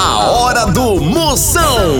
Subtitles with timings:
[0.00, 1.90] A hora do Moção.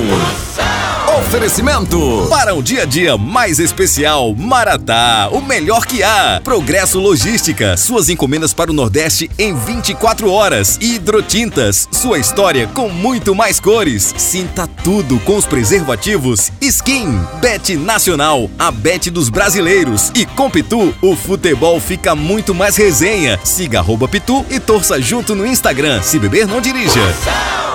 [1.18, 6.40] Oferecimento para um dia a dia mais especial, Maratá, o melhor que há.
[6.44, 10.78] Progresso Logística, suas encomendas para o Nordeste em 24 horas.
[10.80, 14.14] Hidrotintas, sua história com muito mais cores.
[14.16, 17.18] Sinta tudo com os preservativos Skin.
[17.40, 20.12] Bet Nacional, a bet dos brasileiros.
[20.14, 23.40] E com Pitu, o futebol fica muito mais resenha.
[23.42, 26.00] Siga arroba Pitu e torça junto no Instagram.
[26.00, 27.00] Se beber, não dirija.
[27.24, 27.67] Cala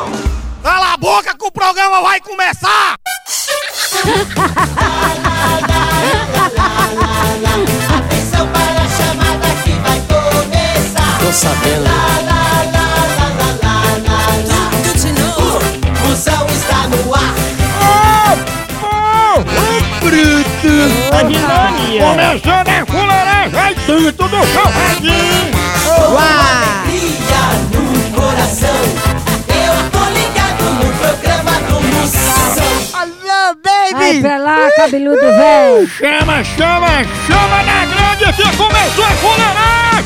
[0.94, 2.96] a boca que o programa vai começar!
[7.90, 11.20] Atenção para a chamada que vai começar.
[11.20, 11.90] Tô sabendo.
[14.84, 15.58] Tudo de novo.
[15.84, 17.34] O Musão está no ar.
[22.00, 25.54] Começando a fuleiragem e tudo do chavadinho!
[26.86, 27.82] Alegria no
[28.16, 29.13] coração.
[34.84, 35.88] Cabeludo velho.
[35.88, 36.88] Chama, chama,
[37.26, 40.04] chama na grande que começou a fuleiragem!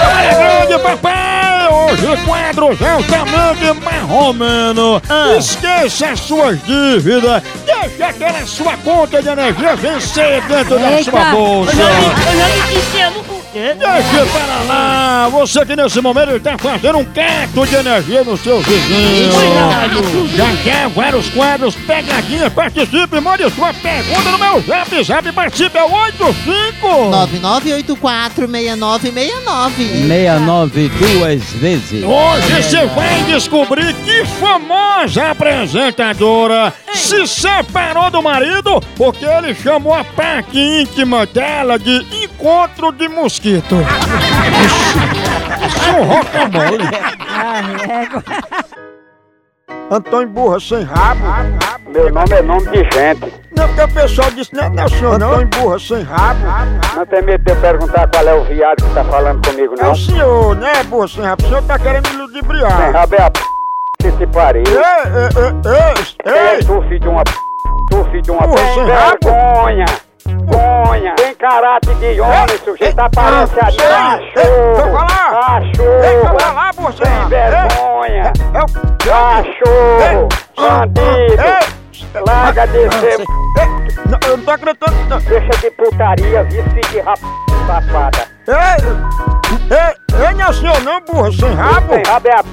[0.00, 1.48] Chama na grande, papai!
[1.70, 5.00] Hoje quadros altamente marromeno.
[5.38, 7.42] Esqueça as suas dívidas.
[7.64, 11.10] Deixa aquela sua conta de energia vencer dentro da Eita.
[11.10, 11.72] sua bolsa.
[11.72, 13.74] Eu já me dizendo por quê?
[13.78, 15.28] Deixa para lá!
[15.30, 19.32] Você que nesse momento está fazendo um cato de energia no seu vizinho.
[20.36, 25.84] Já já, vários quadros, pegadinhas, participe, mande sua pergunta no meu zap, zap, participe, é
[25.84, 26.88] o 85!
[28.36, 30.08] 99846969.
[30.08, 32.04] 69 duas vezes.
[32.04, 40.04] Hoje você vai descobrir que famosa apresentadora se separou do marido porque ele chamou a
[40.04, 43.47] parte íntima dela de encontro de mosquito.
[43.56, 43.74] Isso
[45.86, 46.84] é um rocambole.
[49.90, 51.20] Antônio Burra sem rabo.
[51.88, 53.32] Meu nome é nome de gente.
[53.56, 55.30] Não, porque o pessoal disse, não, não, senhor, não.
[55.32, 56.40] Antônio Burra sem rabo.
[56.94, 59.82] Não tem medo de eu perguntar qual é o viado que tá falando comigo, É
[59.82, 59.92] não?
[59.92, 61.42] o senhor, né, Burra sem rabo?
[61.44, 62.92] O senhor tá querendo me Sem ludibriar.
[62.92, 63.40] rabo é a p...
[64.02, 64.64] que se pariu.
[64.66, 65.28] Ei, ei,
[66.26, 66.64] ei, ei, é ei.
[66.64, 67.32] tu, filho de uma p...
[67.90, 68.58] Tu, filho de uma p...
[68.58, 69.18] sem rabo.
[69.24, 69.84] Vergonha!
[70.26, 71.14] Vergonha!
[71.38, 72.98] Caráter de homem, sujeito.
[72.98, 74.90] Aparece Ah, eu Cachorro!
[74.90, 75.30] falar.
[75.30, 76.38] Cachorro!
[76.38, 78.32] vai lá, Burra sem vergonha!
[78.54, 78.66] É o...
[78.98, 80.28] Cachorro!
[80.56, 81.78] Bandido!
[82.26, 83.20] Larga de ser...
[83.20, 83.68] ei,
[84.06, 85.18] não, eu não tô acreditando, não.
[85.20, 87.20] Deixa de putaria, viu, filho de rap...
[87.66, 88.26] Safada!
[88.48, 91.94] Ei, ei, ei, é senhor não, burra, sem rabo.
[91.94, 92.48] Sem rabo é a p...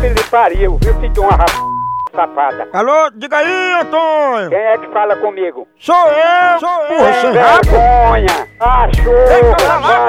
[0.00, 1.69] que lhe pariu, viu, filho de uma rap...
[2.14, 2.68] Safada!
[2.72, 4.50] Alô, diga aí, Antônio.
[4.50, 5.68] Quem é que fala comigo?
[5.78, 7.70] Sou eu, sou burra, sem rabo.
[7.70, 8.48] vergonha!
[8.58, 9.02] Você.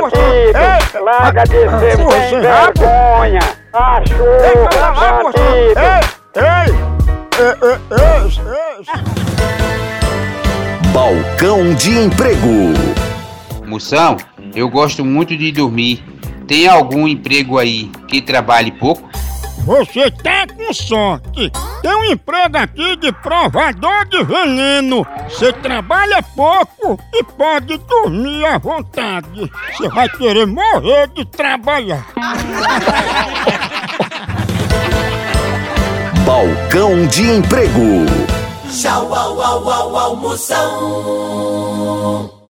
[0.01, 1.03] Bandido!
[1.03, 3.39] Larga de ser porra, sem sem vergonha!
[3.41, 4.15] Você.
[5.23, 5.51] Bandido!
[5.77, 6.73] Ei, ei,
[7.39, 7.51] ei,
[7.99, 9.31] ei.
[10.93, 12.73] Balcão de emprego.
[13.65, 14.17] Moção,
[14.55, 16.03] eu gosto muito de dormir.
[16.47, 19.10] Tem algum emprego aí que trabalhe pouco?
[19.65, 21.51] Você tá com sorte.
[21.81, 25.05] Tem um emprego aqui de provador de veneno.
[25.29, 29.51] Você trabalha pouco e pode dormir à vontade.
[29.71, 32.07] Você vai querer morrer de trabalhar.
[36.25, 38.05] Balcão de emprego.
[38.71, 41.51] Tchau, au, au, au, au, Moção.